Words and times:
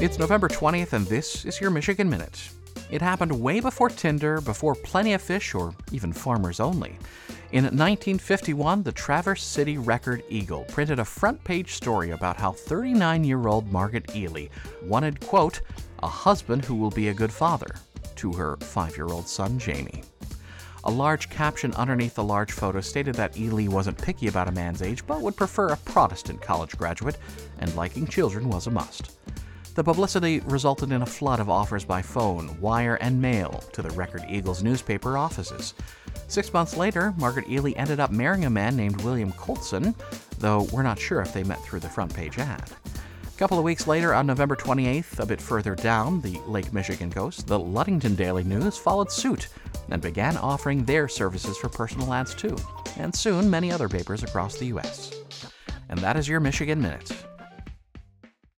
It's 0.00 0.18
November 0.18 0.48
20th, 0.48 0.94
and 0.94 1.06
this 1.08 1.44
is 1.44 1.60
your 1.60 1.68
Michigan 1.68 2.08
Minute. 2.08 2.48
It 2.90 3.02
happened 3.02 3.38
way 3.38 3.60
before 3.60 3.90
Tinder, 3.90 4.40
before 4.40 4.74
Plenty 4.74 5.12
of 5.12 5.20
Fish, 5.20 5.54
or 5.54 5.74
even 5.92 6.10
Farmers 6.10 6.58
Only. 6.58 6.96
In 7.52 7.64
1951, 7.64 8.82
the 8.82 8.92
Traverse 8.92 9.44
City 9.44 9.76
Record 9.76 10.22
Eagle 10.30 10.64
printed 10.64 11.00
a 11.00 11.04
front 11.04 11.44
page 11.44 11.74
story 11.74 12.12
about 12.12 12.38
how 12.38 12.50
39 12.50 13.24
year 13.24 13.46
old 13.46 13.70
Margaret 13.70 14.16
Ely 14.16 14.46
wanted, 14.82 15.20
quote, 15.20 15.60
a 16.02 16.08
husband 16.08 16.64
who 16.64 16.76
will 16.76 16.90
be 16.90 17.08
a 17.08 17.14
good 17.14 17.30
father 17.30 17.68
to 18.16 18.32
her 18.32 18.56
five 18.56 18.96
year 18.96 19.08
old 19.08 19.28
son, 19.28 19.58
Jamie. 19.58 20.02
A 20.84 20.90
large 20.90 21.28
caption 21.28 21.74
underneath 21.74 22.14
the 22.14 22.24
large 22.24 22.52
photo 22.52 22.80
stated 22.80 23.16
that 23.16 23.36
Ely 23.36 23.68
wasn't 23.68 24.00
picky 24.00 24.28
about 24.28 24.48
a 24.48 24.52
man's 24.52 24.80
age, 24.80 25.06
but 25.06 25.20
would 25.20 25.36
prefer 25.36 25.68
a 25.68 25.76
Protestant 25.76 26.40
college 26.40 26.74
graduate, 26.78 27.18
and 27.58 27.76
liking 27.76 28.06
children 28.06 28.48
was 28.48 28.66
a 28.66 28.70
must. 28.70 29.12
The 29.74 29.84
publicity 29.84 30.40
resulted 30.40 30.90
in 30.90 31.02
a 31.02 31.06
flood 31.06 31.38
of 31.38 31.48
offers 31.48 31.84
by 31.84 32.02
phone, 32.02 32.60
wire, 32.60 32.96
and 32.96 33.22
mail 33.22 33.62
to 33.72 33.82
the 33.82 33.90
Record 33.90 34.24
Eagles 34.28 34.64
newspaper 34.64 35.16
offices. 35.16 35.74
Six 36.26 36.52
months 36.52 36.76
later, 36.76 37.14
Margaret 37.16 37.48
Ely 37.48 37.72
ended 37.76 38.00
up 38.00 38.10
marrying 38.10 38.44
a 38.44 38.50
man 38.50 38.76
named 38.76 39.00
William 39.02 39.32
Colson, 39.32 39.94
though 40.38 40.68
we're 40.72 40.82
not 40.82 40.98
sure 40.98 41.20
if 41.20 41.32
they 41.32 41.44
met 41.44 41.62
through 41.62 41.80
the 41.80 41.88
front 41.88 42.12
page 42.12 42.38
ad. 42.38 42.68
A 43.26 43.38
couple 43.38 43.58
of 43.58 43.64
weeks 43.64 43.86
later, 43.86 44.12
on 44.12 44.26
November 44.26 44.56
28th, 44.56 45.20
a 45.20 45.24
bit 45.24 45.40
further 45.40 45.76
down 45.76 46.20
the 46.20 46.38
Lake 46.46 46.72
Michigan 46.72 47.10
coast, 47.10 47.46
the 47.46 47.58
Ludington 47.58 48.16
Daily 48.16 48.44
News 48.44 48.76
followed 48.76 49.10
suit 49.10 49.48
and 49.90 50.02
began 50.02 50.36
offering 50.36 50.84
their 50.84 51.06
services 51.08 51.56
for 51.56 51.68
personal 51.68 52.12
ads 52.12 52.34
too, 52.34 52.56
and 52.98 53.14
soon 53.14 53.48
many 53.48 53.70
other 53.70 53.88
papers 53.88 54.24
across 54.24 54.58
the 54.58 54.66
U.S. 54.66 55.12
And 55.88 55.98
that 56.00 56.16
is 56.16 56.28
your 56.28 56.40
Michigan 56.40 56.82
Minute. 56.82 57.12